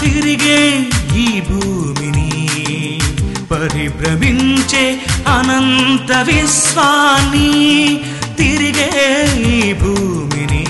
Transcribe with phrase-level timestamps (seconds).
[0.00, 0.60] తిరిగే
[1.16, 2.28] ఈ భూమిని
[3.50, 4.84] పరిభ్రమించే
[5.28, 7.48] అనంత విశ్వాన్ని
[8.36, 8.90] తిరిగే
[9.48, 10.64] ఈ భూమిని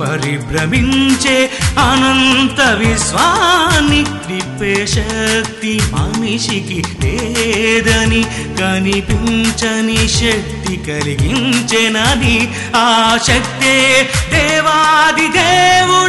[0.00, 1.36] పరిభ్రమించే
[1.80, 8.22] అనంత విశ్వాన్ని తిప్పే శక్తి మనిషికి లేదని
[8.60, 12.36] కనిపించని శక్తి కలిగించెనని
[12.76, 12.88] ఆ
[13.28, 13.74] శక్తే
[14.32, 15.99] దేవాది దేవు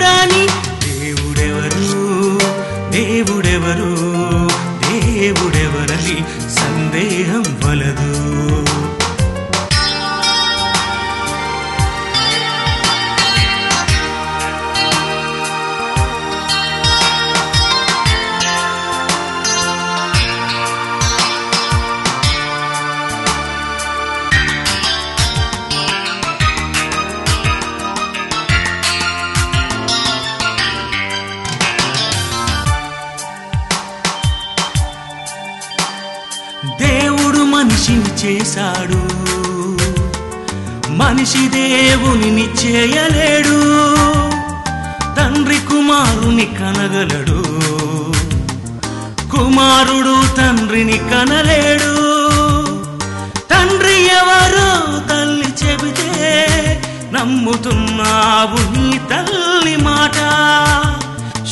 [37.91, 39.01] మనిషిని చేశాడు
[40.91, 43.57] మనిషి దేవుని చేయలేడు.
[45.15, 47.43] తండ్రి కుమారుని కనగలడు.
[49.31, 51.91] కుమారుడు తండ్రిని కనలేడు.
[53.51, 56.81] తండ్రి ఎవరో తల్లి చెబితే
[57.13, 58.99] నమ్ముతున్నావు నీ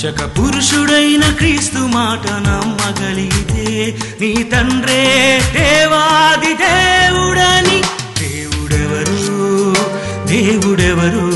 [0.10, 7.82] శక పురుషుడైన క్రీస్తు మాట నమ్మగలిగితే నీ తండ్రే దేవాది దేవుడని.
[8.20, 9.74] దేవుడెవరు?
[10.28, 11.30] దేవుడెవరు?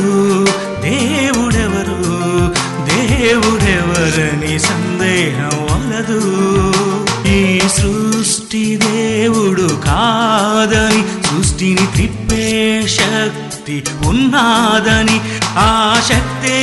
[0.80, 2.06] దేవుడెవరు?
[2.84, 6.46] దేవుడెవరని సందేహం వలదు.
[7.26, 11.16] ఈ సృష్టి దేవుడు కాదని
[11.56, 15.20] సృష్టిని తిప్పే శక్తి ఉన్నాదని
[15.56, 16.58] ఆ శక్తే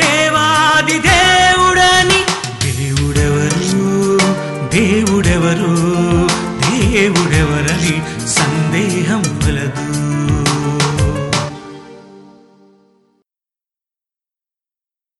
[0.00, 2.20] దేవాది దేవుడని.
[2.72, 4.18] దేవుడెవరు?
[4.68, 5.72] దేవుడెవరు?
[6.70, 10.01] దేవుడెవరని సందేహం వలదు.